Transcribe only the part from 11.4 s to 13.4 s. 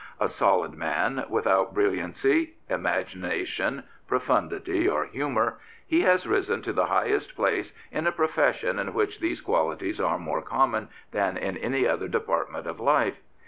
any other department of life.